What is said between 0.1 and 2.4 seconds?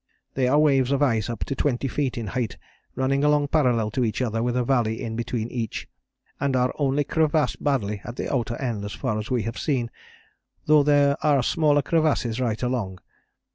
They are waves of ice up to 20 feet in